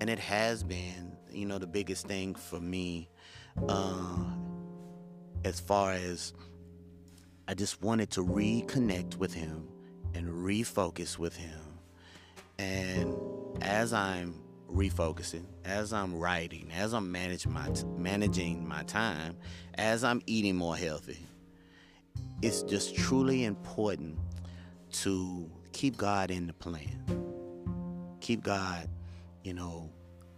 and 0.01 0.09
it 0.09 0.19
has 0.19 0.63
been, 0.63 1.17
you 1.31 1.47
know, 1.47 1.59
the 1.59 1.67
biggest 1.67 2.07
thing 2.07 2.35
for 2.35 2.61
me. 2.61 3.09
Uh, 3.69 4.25
as 5.45 5.61
far 5.61 5.93
as 5.93 6.33
I 7.47 7.55
just 7.55 7.83
wanted 7.83 8.11
to 8.13 8.25
reconnect 8.25 9.17
with 9.17 9.35
him 9.35 9.69
and 10.15 10.27
refocus 10.29 11.19
with 11.19 11.37
him. 11.37 11.61
And 12.59 13.15
as 13.61 13.93
I'm 13.93 14.35
refocusing, 14.71 15.47
as 15.65 15.93
I'm 15.93 16.19
writing, 16.19 16.71
as 16.77 16.93
I'm 16.93 17.11
managing 17.11 17.53
my 17.53 17.69
t- 17.71 17.85
managing 17.97 18.67
my 18.67 18.83
time, 18.85 19.37
as 19.75 20.05
I'm 20.05 20.23
eating 20.27 20.57
more 20.57 20.77
healthy, 20.77 21.19
it's 22.43 22.63
just 22.63 22.97
truly 22.97 23.45
important 23.45 24.19
to 24.93 25.51
keep 25.73 25.97
God 25.97 26.31
in 26.31 26.47
the 26.47 26.53
plan. 26.53 27.05
Keep 28.21 28.43
God, 28.43 28.89
you 29.43 29.55
know, 29.55 29.91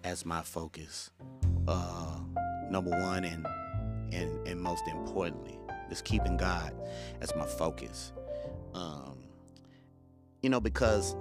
as 0.04 0.24
my 0.24 0.42
focus. 0.42 1.10
Uh, 1.68 2.20
number 2.70 2.90
one, 2.90 3.24
and 3.24 3.46
and 4.12 4.46
and 4.46 4.60
most 4.60 4.86
importantly, 4.88 5.58
just 5.88 6.04
keeping 6.04 6.36
God 6.36 6.74
as 7.20 7.34
my 7.36 7.46
focus. 7.46 8.12
Um, 8.74 9.18
you 10.42 10.50
know, 10.50 10.60
because 10.60 11.16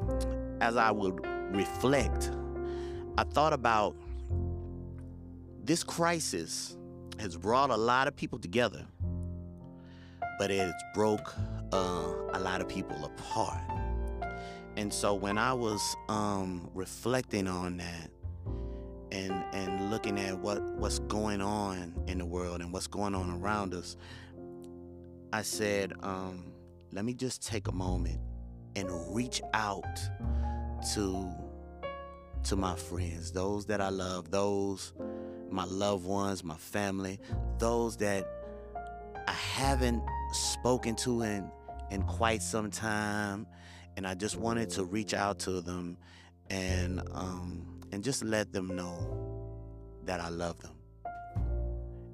as 0.61 0.77
I 0.77 0.91
would 0.91 1.25
reflect, 1.51 2.31
I 3.17 3.23
thought 3.23 3.53
about 3.53 3.95
this 5.63 5.83
crisis 5.83 6.77
has 7.19 7.37
brought 7.37 7.69
a 7.69 7.77
lot 7.77 8.07
of 8.07 8.15
people 8.15 8.39
together, 8.39 8.85
but 10.37 10.51
it's 10.51 10.83
broke 10.93 11.33
uh, 11.71 12.13
a 12.33 12.39
lot 12.39 12.61
of 12.61 12.67
people 12.67 13.03
apart. 13.05 13.61
And 14.77 14.93
so 14.93 15.13
when 15.13 15.37
I 15.37 15.53
was 15.53 15.95
um, 16.09 16.69
reflecting 16.73 17.47
on 17.47 17.77
that, 17.77 18.09
and 19.11 19.31
and 19.53 19.89
looking 19.89 20.19
at 20.19 20.37
what 20.39 20.61
what's 20.61 20.99
going 20.99 21.41
on 21.41 21.93
in 22.07 22.17
the 22.17 22.25
world 22.25 22.59
and 22.61 22.73
what's 22.73 22.87
going 22.87 23.15
on 23.15 23.41
around 23.41 23.73
us, 23.73 23.95
I 25.31 25.41
said, 25.41 25.93
um, 26.03 26.51
let 26.91 27.05
me 27.05 27.13
just 27.13 27.45
take 27.45 27.67
a 27.67 27.71
moment 27.71 28.19
and 28.75 28.89
reach 29.15 29.41
out 29.53 29.99
to 30.93 31.29
to 32.43 32.55
my 32.55 32.75
friends, 32.75 33.31
those 33.31 33.65
that 33.65 33.81
I 33.81 33.89
love, 33.89 34.29
those 34.29 34.93
my 35.49 35.65
loved 35.65 36.05
ones, 36.05 36.43
my 36.43 36.57
family, 36.57 37.19
those 37.57 37.97
that 37.97 38.27
I 39.27 39.31
haven't 39.31 40.03
spoken 40.31 40.95
to 40.97 41.23
in 41.23 41.49
in 41.91 42.03
quite 42.03 42.41
some 42.41 42.69
time, 42.69 43.47
and 43.97 44.05
I 44.05 44.13
just 44.13 44.37
wanted 44.37 44.69
to 44.71 44.83
reach 44.83 45.13
out 45.13 45.39
to 45.39 45.61
them 45.61 45.97
and 46.49 47.01
um, 47.13 47.81
and 47.91 48.03
just 48.03 48.23
let 48.23 48.51
them 48.51 48.75
know 48.75 49.51
that 50.05 50.19
I 50.19 50.29
love 50.29 50.59
them 50.61 50.71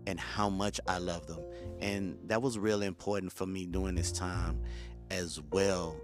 and 0.08 0.20
how 0.20 0.50
much 0.50 0.80
I 0.88 0.98
love 0.98 1.28
them. 1.28 1.40
And 1.80 2.18
that 2.26 2.42
was 2.42 2.58
really 2.58 2.88
important 2.88 3.32
for 3.32 3.46
me 3.46 3.66
during 3.66 3.96
this 3.96 4.12
time 4.12 4.62
as 5.12 5.40
well 5.52 5.96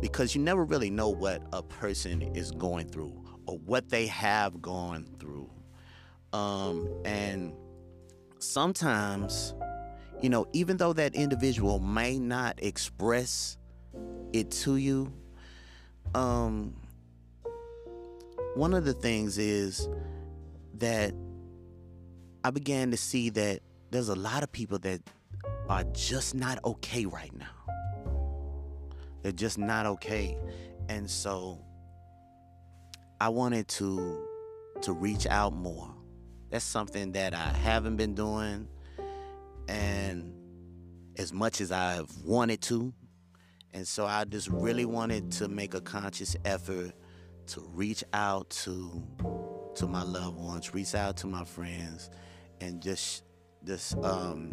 because 0.00 0.34
you 0.34 0.42
never 0.42 0.64
really 0.64 0.90
know 0.90 1.08
what 1.08 1.42
a 1.52 1.62
person 1.62 2.22
is 2.34 2.50
going 2.52 2.86
through 2.86 3.12
or 3.46 3.58
what 3.58 3.88
they 3.88 4.06
have 4.06 4.60
gone 4.60 5.08
through. 5.18 5.50
Um, 6.32 6.88
and 7.04 7.52
sometimes, 8.38 9.54
you 10.20 10.28
know, 10.28 10.46
even 10.52 10.76
though 10.76 10.92
that 10.92 11.14
individual 11.14 11.78
may 11.78 12.18
not 12.18 12.62
express 12.62 13.56
it 14.32 14.50
to 14.50 14.76
you, 14.76 15.12
um, 16.14 16.76
one 18.54 18.74
of 18.74 18.84
the 18.84 18.92
things 18.92 19.38
is 19.38 19.88
that 20.74 21.14
I 22.44 22.50
began 22.50 22.90
to 22.90 22.96
see 22.96 23.30
that 23.30 23.60
there's 23.90 24.08
a 24.08 24.14
lot 24.14 24.42
of 24.42 24.52
people 24.52 24.78
that 24.80 25.00
are 25.68 25.84
just 25.92 26.34
not 26.34 26.58
okay 26.64 27.06
right 27.06 27.34
now. 27.36 27.46
They're 29.22 29.32
just 29.32 29.58
not 29.58 29.86
okay. 29.86 30.36
And 30.88 31.08
so 31.08 31.64
I 33.20 33.28
wanted 33.28 33.68
to 33.68 34.26
to 34.82 34.92
reach 34.92 35.26
out 35.26 35.52
more. 35.54 35.94
That's 36.50 36.64
something 36.64 37.12
that 37.12 37.34
I 37.34 37.48
haven't 37.62 37.96
been 37.96 38.14
doing 38.14 38.66
and 39.68 40.34
as 41.16 41.32
much 41.32 41.60
as 41.60 41.70
I've 41.70 42.10
wanted 42.24 42.62
to. 42.62 42.92
And 43.72 43.86
so 43.86 44.06
I 44.06 44.24
just 44.24 44.48
really 44.48 44.84
wanted 44.84 45.30
to 45.32 45.48
make 45.48 45.74
a 45.74 45.80
conscious 45.80 46.34
effort 46.44 46.92
to 47.48 47.60
reach 47.72 48.02
out 48.12 48.50
to 48.50 49.02
to 49.76 49.86
my 49.86 50.02
loved 50.02 50.38
ones, 50.38 50.74
reach 50.74 50.94
out 50.94 51.16
to 51.18 51.26
my 51.26 51.44
friends, 51.44 52.10
and 52.60 52.82
just 52.82 53.22
just 53.64 53.96
um, 53.98 54.50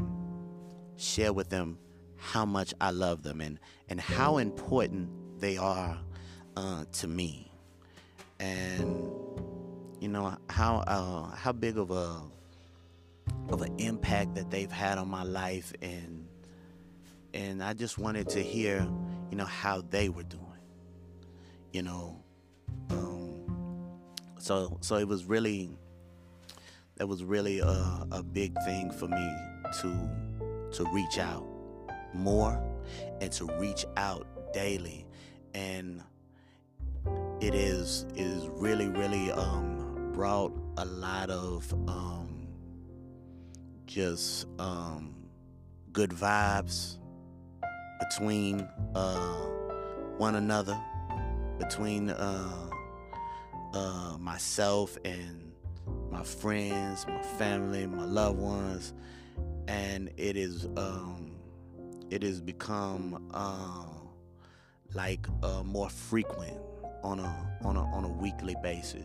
share 0.97 1.33
with 1.33 1.50
them 1.50 1.79
how 2.17 2.45
much 2.45 2.74
I 2.81 2.91
love 2.91 3.24
them 3.24 3.41
and 3.41 3.59
and 3.89 4.01
how 4.01 4.38
important 4.38 5.09
they 5.39 5.57
are 5.57 5.97
uh, 6.55 6.86
to 6.93 7.07
me, 7.07 7.51
and 8.39 9.09
you 10.00 10.07
know 10.07 10.36
how 10.50 10.77
uh, 10.88 11.36
how 11.36 11.51
big 11.51 11.77
of 11.77 11.91
a 11.91 12.21
of 13.50 13.62
an 13.62 13.79
impact 13.79 14.36
that 14.36 14.50
they've 14.51 14.71
had 14.71 14.97
on 14.97 15.07
my 15.07 15.24
life, 15.24 15.74
and 15.81 16.27
and 17.33 17.63
I 17.63 17.74
just 17.74 17.97
wanted 17.97 18.29
to 18.29 18.41
hear 18.41 18.88
you 19.29 19.38
know 19.38 19.45
how 19.45 19.81
they 19.81 20.09
were 20.09 20.24
doing, 20.24 20.43
you 21.71 21.83
know 21.83 22.24
um, 22.89 23.45
So 24.39 24.77
so 24.81 24.95
it 24.97 25.07
was 25.07 25.25
really 25.25 25.69
that 26.97 27.07
was 27.07 27.24
really 27.24 27.59
a, 27.59 28.07
a 28.12 28.24
big 28.24 28.55
thing 28.65 28.91
for 28.91 29.07
me 29.07 29.36
to 29.81 30.09
to 30.71 30.86
reach 30.93 31.19
out 31.19 31.45
more 32.13 32.61
and 33.21 33.31
to 33.33 33.45
reach 33.59 33.85
out 33.95 34.27
daily. 34.53 35.05
And 35.53 36.03
it 37.39 37.53
is 37.53 38.05
is 38.15 38.47
really 38.49 38.89
really 38.89 39.31
um 39.31 40.11
brought 40.13 40.51
a 40.77 40.85
lot 40.85 41.29
of 41.29 41.71
um 41.87 42.47
just 43.85 44.47
um 44.59 45.15
good 45.93 46.09
vibes 46.09 46.97
between 47.99 48.67
uh 48.95 49.35
one 50.17 50.35
another 50.35 50.79
between 51.59 52.09
uh 52.09 52.69
uh 53.73 54.17
myself 54.19 54.97
and 55.05 55.51
my 56.11 56.23
friends 56.23 57.05
my 57.07 57.21
family 57.21 57.85
my 57.85 58.05
loved 58.05 58.39
ones. 58.39 58.93
And 59.67 60.09
it 60.17 60.37
is 60.37 60.65
um 60.77 61.37
it 62.09 62.23
has 62.23 62.41
become 62.41 63.29
uh, 63.33 63.85
like 64.93 65.27
uh, 65.43 65.63
more 65.63 65.89
frequent 65.89 66.57
on 67.03 67.19
a 67.19 67.57
on 67.63 67.77
a 67.77 67.83
on 67.93 68.03
a 68.03 68.09
weekly 68.09 68.55
basis. 68.63 69.03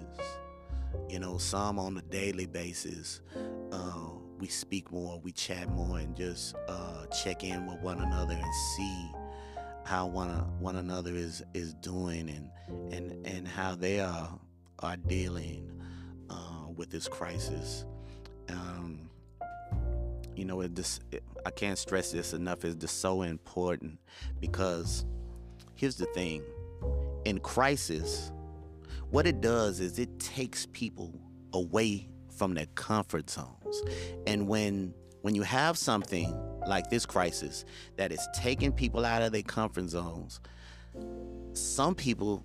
You 1.09 1.19
know, 1.19 1.39
some 1.39 1.79
on 1.79 1.97
a 1.97 2.03
daily 2.03 2.47
basis. 2.47 3.21
Uh, 3.71 4.11
we 4.39 4.49
speak 4.49 4.91
more, 4.91 5.21
we 5.23 5.33
chat 5.33 5.69
more, 5.71 5.99
and 5.99 6.17
just 6.17 6.55
uh, 6.69 7.07
check 7.07 7.45
in 7.45 7.67
with 7.67 7.81
one 7.81 8.01
another 8.01 8.35
and 8.35 8.55
see 8.77 9.13
how 9.85 10.07
one 10.07 10.31
one 10.61 10.77
another 10.77 11.15
is 11.15 11.43
is 11.55 11.75
doing 11.75 12.29
and 12.29 12.93
and 12.93 13.27
and 13.27 13.49
how 13.49 13.75
they 13.75 14.01
are 14.01 14.39
are 14.81 14.97
dealing 14.97 15.71
uh, 16.31 16.69
with 16.77 16.91
this 16.91 17.09
crisis. 17.09 17.85
Um, 18.49 19.09
you 20.43 20.49
know, 20.49 20.61
it 20.61 20.75
just 20.75 21.05
I 21.47 21.51
can't 21.53 21.79
stress 21.79 22.11
this 22.11 22.33
enough. 22.33 22.65
It's 22.65 22.75
just 22.75 23.01
so 23.01 23.23
important 23.23 24.01
because 24.41 25.05
here's 25.77 25.95
the 25.95 26.07
thing: 26.07 26.43
in 27.25 27.39
crisis, 27.39 28.33
what 29.13 29.25
it 29.25 29.41
does 29.41 29.79
is 29.79 30.01
it 30.01 30.19
takes 30.19 30.67
people 30.73 31.15
away 31.53 32.09
from 32.37 32.55
their 32.55 32.67
comfort 32.75 33.31
zones, 33.31 33.85
and 34.27 34.49
when 34.49 34.93
when 35.21 35.37
you 35.37 35.43
have 35.43 35.79
something 35.79 36.37
like 36.67 36.91
this 36.91 37.07
crisis 37.07 37.65
that 37.95 38.11
is 38.11 38.27
taking 38.35 38.73
people 38.73 39.05
out 39.05 39.23
of 39.23 39.31
their 39.31 39.43
comfort 39.43 39.89
zones, 39.91 40.41
some 41.53 41.95
people, 41.95 42.45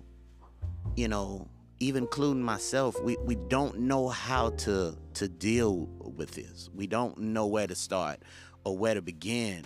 you 0.94 1.08
know, 1.08 1.48
even 1.80 2.04
including 2.04 2.42
myself, 2.42 3.00
we, 3.02 3.16
we 3.18 3.36
don't 3.36 3.78
know 3.78 4.08
how 4.08 4.50
to 4.50 4.96
to 5.14 5.28
deal 5.28 5.88
with 6.00 6.32
this. 6.32 6.68
We 6.74 6.86
don't 6.86 7.18
know 7.18 7.46
where 7.46 7.66
to 7.66 7.74
start 7.74 8.22
or 8.64 8.76
where 8.76 8.94
to 8.94 9.02
begin. 9.02 9.64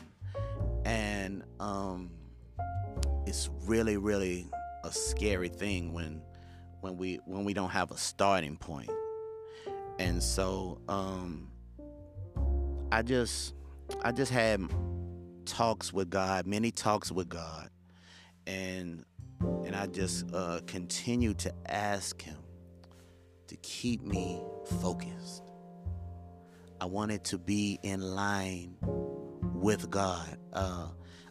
And 0.85 1.45
um, 1.61 2.11
it's 3.27 3.49
really, 3.67 3.97
really 3.97 4.47
a 4.85 4.93
scary 4.93 5.49
thing 5.49 5.93
when 5.93 6.23
when 6.81 6.97
we 6.97 7.21
when 7.27 7.45
we 7.45 7.55
don't 7.55 7.71
have 7.71 7.91
a 7.91 7.99
starting 7.99 8.57
point. 8.57 8.91
And 9.99 10.23
so 10.23 10.81
um, 10.89 11.51
I 12.91 13.03
just 13.03 13.55
I 14.03 14.13
just 14.13 14.33
had 14.33 14.69
talks 15.45 15.93
with 15.93 16.11
God, 16.11 16.47
many 16.47 16.71
talks 16.71 17.11
with 17.11 17.29
God, 17.29 17.71
and 18.47 19.05
and 19.65 19.75
I 19.75 19.87
just 19.87 20.33
uh, 20.35 20.61
continue 20.67 21.35
to 21.35 21.53
ask 21.67 22.21
Him 22.23 22.39
to 23.49 23.57
keep 23.57 24.03
me 24.03 24.43
focused. 24.81 25.43
I 26.81 26.87
wanted 26.87 27.25
to 27.25 27.39
be 27.39 27.79
in 27.83 28.01
line 28.01 28.77
with 28.81 29.91
God. 29.91 30.37
Uh, 30.53 30.89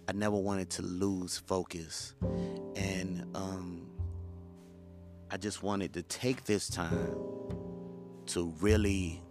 I 0.07 0.13
never 0.13 0.35
wanted 0.35 0.69
to 0.71 0.81
lose 0.81 1.37
focus. 1.37 2.15
And 2.75 3.25
um, 3.35 3.87
I 5.29 5.37
just 5.37 5.63
wanted 5.63 5.93
to 5.93 6.03
take 6.03 6.45
this 6.45 6.69
time 6.69 7.17
to 8.27 8.53
really, 8.61 9.21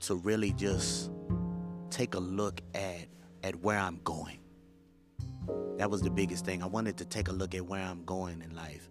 to 0.00 0.14
really 0.14 0.52
just 0.52 1.10
take 1.90 2.14
a 2.14 2.20
look 2.20 2.60
at, 2.74 3.06
at 3.42 3.56
where 3.56 3.78
I'm 3.78 4.00
going. 4.04 4.38
That 5.76 5.90
was 5.90 6.02
the 6.02 6.10
biggest 6.10 6.44
thing. 6.44 6.62
I 6.62 6.66
wanted 6.66 6.96
to 6.98 7.04
take 7.04 7.28
a 7.28 7.32
look 7.32 7.54
at 7.54 7.66
where 7.66 7.82
I'm 7.82 8.04
going 8.04 8.42
in 8.42 8.54
life. 8.54 8.88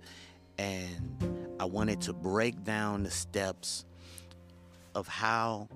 And 0.57 1.55
I 1.59 1.65
wanted 1.65 2.01
to 2.01 2.13
break 2.13 2.63
down 2.63 3.03
the 3.03 3.11
steps 3.11 3.85
of 4.95 5.07
how 5.07 5.69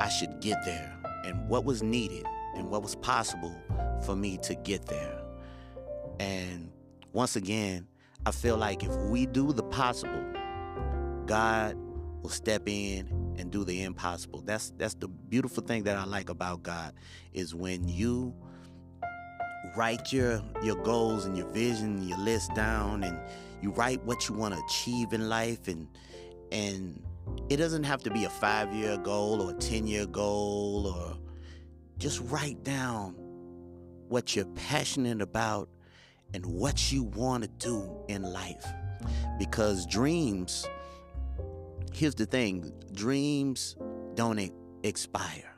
I 0.00 0.08
should 0.08 0.40
get 0.40 0.64
there 0.64 0.96
and 1.24 1.48
what 1.48 1.64
was 1.64 1.82
needed 1.82 2.26
and 2.54 2.70
what 2.70 2.82
was 2.82 2.94
possible 2.96 3.54
for 4.04 4.14
me 4.14 4.38
to 4.38 4.54
get 4.54 4.86
there. 4.86 5.20
And 6.20 6.70
once 7.12 7.36
again, 7.36 7.86
I 8.26 8.30
feel 8.30 8.56
like 8.56 8.82
if 8.82 8.94
we 9.10 9.26
do 9.26 9.52
the 9.52 9.62
possible, 9.62 10.24
God 11.26 11.76
will 12.22 12.30
step 12.30 12.62
in 12.66 13.34
and 13.38 13.50
do 13.50 13.64
the 13.64 13.82
impossible. 13.82 14.42
That's 14.42 14.72
that's 14.76 14.94
the 14.94 15.08
beautiful 15.08 15.62
thing 15.62 15.84
that 15.84 15.96
I 15.96 16.04
like 16.04 16.30
about 16.30 16.62
God 16.62 16.94
is 17.32 17.54
when 17.54 17.88
you 17.88 18.34
write 19.76 20.12
your 20.12 20.42
your 20.62 20.76
goals 20.82 21.24
and 21.24 21.36
your 21.36 21.48
vision, 21.48 22.02
your 22.02 22.18
list 22.18 22.54
down, 22.54 23.04
and 23.04 23.18
you 23.60 23.70
write 23.72 24.02
what 24.04 24.28
you 24.28 24.34
want 24.34 24.54
to 24.54 24.60
achieve 24.66 25.12
in 25.12 25.28
life, 25.28 25.68
and 25.68 25.88
and 26.52 27.02
it 27.48 27.56
doesn't 27.56 27.84
have 27.84 28.02
to 28.02 28.10
be 28.10 28.24
a 28.24 28.30
five 28.30 28.72
year 28.72 28.96
goal 28.98 29.42
or 29.42 29.50
a 29.50 29.54
ten 29.54 29.86
year 29.86 30.06
goal, 30.06 30.86
or 30.86 31.16
just 31.98 32.20
write 32.30 32.62
down 32.62 33.14
what 34.08 34.34
you're 34.34 34.46
passionate 34.54 35.20
about 35.20 35.68
and 36.34 36.44
what 36.46 36.92
you 36.92 37.02
want 37.02 37.42
to 37.42 37.48
do 37.58 37.90
in 38.08 38.22
life, 38.22 38.64
because 39.38 39.86
dreams. 39.86 40.66
Here's 41.92 42.14
the 42.14 42.26
thing: 42.26 42.72
dreams 42.92 43.76
don't 44.14 44.52
expire. 44.82 45.52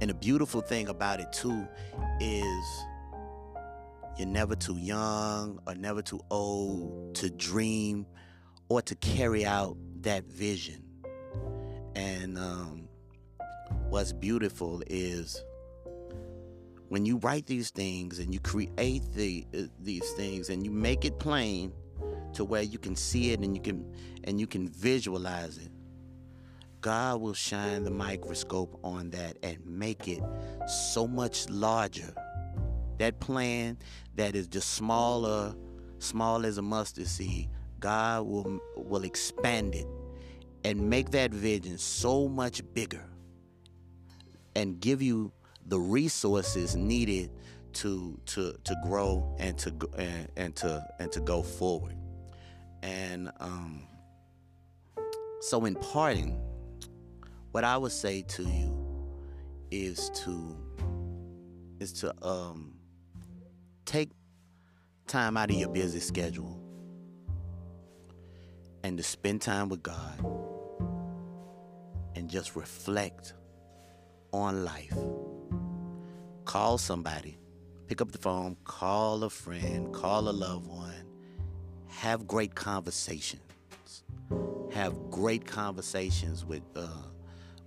And 0.00 0.10
the 0.10 0.14
beautiful 0.14 0.60
thing 0.60 0.88
about 0.88 1.20
it 1.20 1.32
too 1.32 1.68
is 2.20 2.84
you're 4.18 4.28
never 4.28 4.54
too 4.54 4.76
young 4.76 5.60
or 5.66 5.74
never 5.74 6.02
too 6.02 6.20
old 6.30 7.14
to 7.16 7.30
dream 7.30 8.06
or 8.68 8.82
to 8.82 8.94
carry 8.96 9.44
out 9.44 9.76
that 10.02 10.24
vision. 10.24 10.82
And 11.94 12.38
um, 12.38 12.88
what's 13.88 14.12
beautiful 14.12 14.82
is 14.86 15.42
when 16.88 17.06
you 17.06 17.16
write 17.18 17.46
these 17.46 17.70
things 17.70 18.18
and 18.18 18.34
you 18.34 18.40
create 18.40 19.02
the, 19.14 19.46
uh, 19.56 19.62
these 19.80 20.10
things 20.12 20.50
and 20.50 20.64
you 20.64 20.70
make 20.70 21.04
it 21.04 21.18
plain 21.18 21.72
to 22.34 22.44
where 22.44 22.62
you 22.62 22.78
can 22.78 22.96
see 22.96 23.32
it 23.32 23.40
and 23.40 23.54
you 23.56 23.62
can 23.62 23.94
and 24.24 24.40
you 24.40 24.46
can 24.46 24.68
visualize 24.68 25.58
it. 25.58 25.70
God 26.80 27.20
will 27.20 27.34
shine 27.34 27.84
the 27.84 27.90
microscope 27.90 28.78
on 28.82 29.10
that 29.10 29.36
and 29.42 29.64
make 29.64 30.08
it 30.08 30.22
so 30.66 31.06
much 31.06 31.48
larger. 31.48 32.12
That 32.98 33.20
plan 33.20 33.78
that 34.16 34.34
is 34.36 34.46
just 34.46 34.70
smaller, 34.70 35.54
small 35.98 36.44
as 36.44 36.58
a 36.58 36.62
mustard 36.62 37.06
seed, 37.06 37.48
God 37.80 38.26
will 38.26 38.60
will 38.76 39.04
expand 39.04 39.74
it 39.74 39.86
and 40.64 40.88
make 40.88 41.10
that 41.10 41.32
vision 41.32 41.78
so 41.78 42.28
much 42.28 42.62
bigger 42.74 43.04
and 44.54 44.80
give 44.80 45.02
you 45.02 45.32
the 45.66 45.78
resources 45.78 46.76
needed 46.76 47.30
to 47.72 48.18
to 48.26 48.52
to 48.64 48.76
grow 48.84 49.34
and 49.38 49.58
to 49.58 49.72
and, 49.96 50.28
and 50.36 50.56
to 50.56 50.86
and 50.98 51.10
to 51.12 51.20
go 51.20 51.42
forward. 51.42 51.96
And 52.82 53.30
um 53.40 53.86
so 55.40 55.64
in 55.64 55.74
parting, 55.74 56.40
what 57.50 57.64
I 57.64 57.76
would 57.76 57.92
say 57.92 58.22
to 58.22 58.42
you 58.42 58.78
is 59.70 60.10
to 60.24 60.56
is 61.80 61.92
to 61.94 62.14
um 62.24 62.74
take 63.92 64.08
time 65.06 65.36
out 65.36 65.50
of 65.50 65.56
your 65.56 65.68
busy 65.68 66.00
schedule 66.00 66.58
and 68.82 68.96
to 68.96 69.02
spend 69.02 69.42
time 69.42 69.68
with 69.68 69.82
God 69.82 70.18
and 72.14 72.30
just 72.30 72.56
reflect 72.56 73.34
on 74.32 74.64
life. 74.64 74.96
Call 76.46 76.78
somebody, 76.78 77.36
pick 77.86 78.00
up 78.00 78.10
the 78.12 78.16
phone, 78.16 78.56
call 78.64 79.24
a 79.24 79.28
friend, 79.28 79.92
call 79.92 80.26
a 80.26 80.32
loved 80.32 80.68
one, 80.68 81.04
have 81.88 82.26
great 82.26 82.54
conversations. 82.54 83.42
Have 84.72 85.10
great 85.10 85.44
conversations 85.44 86.46
with 86.46 86.62
uh, 86.74 86.88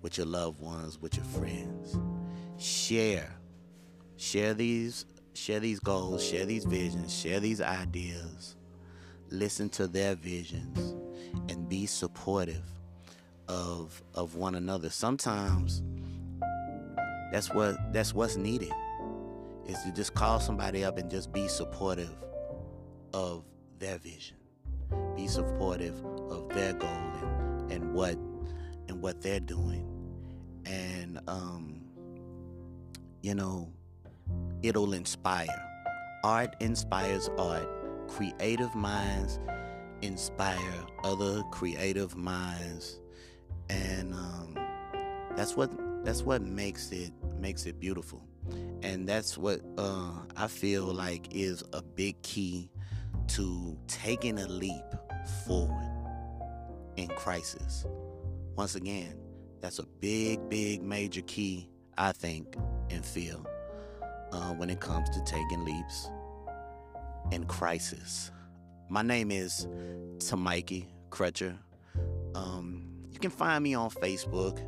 with 0.01 0.17
your 0.17 0.25
loved 0.25 0.59
ones, 0.59 0.99
with 0.99 1.15
your 1.15 1.25
friends. 1.25 1.99
Share. 2.57 3.31
Share 4.17 4.55
these 4.55 5.05
share 5.35 5.59
these 5.59 5.79
goals, 5.79 6.23
share 6.23 6.45
these 6.45 6.65
visions, 6.65 7.13
share 7.13 7.39
these 7.39 7.61
ideas. 7.61 8.55
Listen 9.29 9.69
to 9.69 9.87
their 9.87 10.15
visions 10.15 10.95
and 11.49 11.67
be 11.67 11.85
supportive 11.85 12.63
of 13.47 14.01
of 14.13 14.35
one 14.35 14.55
another. 14.55 14.89
Sometimes 14.89 15.83
that's 17.31 17.53
what 17.53 17.75
that's 17.91 18.13
what's 18.13 18.37
needed 18.37 18.71
is 19.67 19.81
to 19.83 19.91
just 19.91 20.13
call 20.13 20.39
somebody 20.39 20.83
up 20.85 20.97
and 20.97 21.09
just 21.09 21.33
be 21.33 21.47
supportive 21.47 22.15
of 23.13 23.43
their 23.79 23.97
vision. 23.97 24.37
Be 25.15 25.27
supportive 25.27 25.95
of 26.29 26.49
their 26.49 26.73
goal 26.73 26.89
and, 26.89 27.71
and 27.71 27.93
what 27.93 28.15
and 28.87 29.01
what 29.01 29.21
they're 29.21 29.39
doing. 29.39 29.89
And 30.65 31.19
um 31.27 31.81
you 33.21 33.33
know, 33.33 33.74
it'll 34.67 34.93
inspire. 34.93 35.47
Art 36.23 36.55
inspires 36.59 37.29
art. 37.37 37.67
Creative 38.07 38.73
minds 38.75 39.39
inspire 40.01 40.85
other 41.03 41.43
creative 41.51 42.15
minds. 42.15 42.99
And 43.69 44.13
um 44.13 44.55
that's 45.35 45.55
what 45.55 45.71
that's 46.05 46.23
what 46.23 46.41
makes 46.41 46.91
it 46.91 47.11
makes 47.39 47.65
it 47.65 47.79
beautiful 47.79 48.23
and 48.83 49.07
that's 49.07 49.37
what 49.37 49.59
uh, 49.77 50.11
i 50.37 50.47
feel 50.47 50.83
like 50.83 51.27
is 51.31 51.63
a 51.73 51.81
big 51.81 52.19
key 52.21 52.69
to 53.27 53.77
taking 53.87 54.39
a 54.39 54.47
leap 54.47 54.85
forward 55.45 55.91
in 56.95 57.07
crisis 57.09 57.85
once 58.55 58.75
again 58.75 59.17
that's 59.61 59.79
a 59.79 59.85
big 59.99 60.47
big 60.47 60.81
major 60.81 61.21
key 61.21 61.67
i 61.97 62.11
think 62.11 62.55
and 62.89 63.05
feel 63.05 63.45
uh, 64.31 64.53
when 64.53 64.69
it 64.69 64.79
comes 64.79 65.09
to 65.09 65.23
taking 65.23 65.63
leaps 65.65 66.09
in 67.31 67.45
crisis 67.45 68.31
my 68.87 69.01
name 69.01 69.31
is 69.31 69.67
Tamikey 70.17 70.85
Crutcher. 71.09 71.57
Um, 72.35 72.87
you 73.11 73.19
can 73.19 73.31
find 73.31 73.63
me 73.63 73.73
on 73.73 73.89
Facebook 73.89 74.59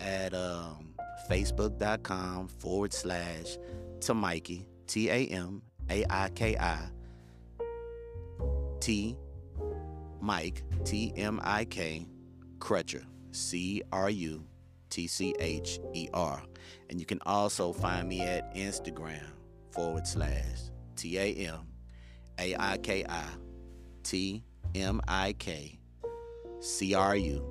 at 0.00 0.32
um, 0.32 0.94
facebook.com 1.28 2.48
forward 2.48 2.92
slash 2.92 3.58
Tamikey, 3.98 4.64
T 4.86 5.10
A 5.10 5.26
M 5.26 5.62
A 5.90 6.04
I 6.08 6.30
K 6.30 6.56
I, 6.56 6.78
T 8.80 9.16
Mike, 10.20 10.62
T 10.84 11.12
M 11.16 11.40
I 11.42 11.64
K, 11.66 12.06
Crutcher, 12.58 13.04
C 13.32 13.82
R 13.92 14.08
U 14.08 14.44
T 14.92 15.06
C 15.06 15.34
H 15.40 15.80
E 15.94 16.08
R. 16.12 16.42
And 16.90 17.00
you 17.00 17.06
can 17.06 17.18
also 17.24 17.72
find 17.72 18.06
me 18.06 18.20
at 18.20 18.54
Instagram 18.54 19.24
forward 19.70 20.06
slash 20.06 20.68
T 20.96 21.18
A 21.18 21.34
M 21.34 21.66
A 22.38 22.54
I 22.58 22.76
K 22.76 23.02
I, 23.08 23.24
T 24.02 24.44
M 24.74 25.00
I 25.08 25.32
K, 25.32 25.78
C 26.60 26.94
R 26.94 27.16
U 27.16 27.42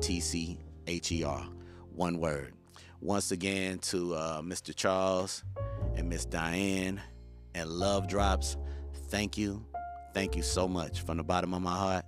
T 0.00 0.20
C 0.20 0.60
H 0.86 1.10
E 1.10 1.24
R. 1.24 1.44
One 1.90 2.18
word. 2.18 2.54
Once 3.00 3.32
again 3.32 3.78
to 3.78 4.14
uh, 4.14 4.40
Mr. 4.40 4.74
Charles 4.74 5.42
and 5.96 6.08
Miss 6.08 6.24
Diane 6.24 7.00
and 7.54 7.68
Love 7.68 8.06
Drops, 8.06 8.56
thank 9.08 9.36
you. 9.36 9.64
Thank 10.14 10.36
you 10.36 10.42
so 10.42 10.68
much 10.68 11.00
from 11.02 11.16
the 11.16 11.24
bottom 11.24 11.52
of 11.54 11.60
my 11.60 11.76
heart, 11.76 12.04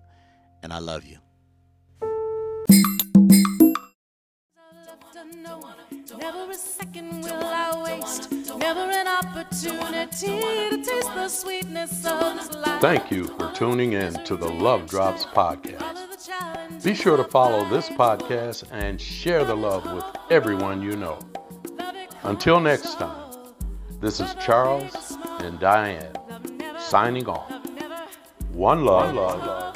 and 0.63 0.73
I 0.73 0.79
love 0.79 1.05
you. 1.05 1.19
Second 6.79 7.23
will 7.23 7.33
I 7.33 7.83
waste. 7.83 8.31
Never 8.57 8.81
an 8.81 9.09
opportunity 9.09 10.71
to 10.71 10.77
taste 10.77 11.15
the 11.15 11.29
sweetness 11.29 12.05
of. 12.05 12.39
Thank 12.81 13.11
you 13.11 13.25
for 13.37 13.51
tuning 13.53 13.95
in 13.95 14.13
to 14.25 14.37
the 14.37 14.49
Love 14.49 14.87
Drops 14.87 15.25
podcast. 15.25 15.79
Follow 15.79 16.07
the 16.07 16.17
challenge. 16.17 16.85
Be 16.85 16.95
sure 16.95 17.17
to 17.17 17.25
follow 17.25 17.69
this 17.69 17.89
podcast 17.89 18.65
and 18.71 19.01
share 19.01 19.45
the 19.45 19.57
love 19.57 19.93
with 19.93 20.05
everyone 20.31 20.83
you 20.83 20.97
know. 20.97 21.19
Until 22.23 22.61
next 22.61 22.95
time, 22.95 23.33
this 24.01 24.21
is 24.21 24.35
Charles 24.37 25.17
and 25.41 25.59
Diane 25.59 26.13
signing 26.79 27.29
off. 27.29 27.51
One 28.53 28.85
love. 28.85 29.15
One 29.15 29.17
love. 29.17 29.47
Love 29.47 29.68